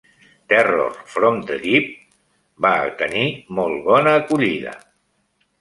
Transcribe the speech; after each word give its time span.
"Terror 0.53 0.93
from 1.15 1.37
the 1.49 1.57
Deep" 1.65 1.91
va 2.67 2.73
tenir 3.05 3.29
molt 3.61 3.87
bona 3.93 4.19
acollida. 4.23 4.79